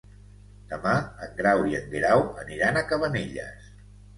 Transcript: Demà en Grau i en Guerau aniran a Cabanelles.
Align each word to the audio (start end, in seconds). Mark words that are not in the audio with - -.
Demà 0.71 0.93
en 1.27 1.35
Grau 1.41 1.61
i 1.73 1.77
en 1.81 1.85
Guerau 1.93 2.25
aniran 2.45 2.81
a 2.83 2.87
Cabanelles. 2.93 3.71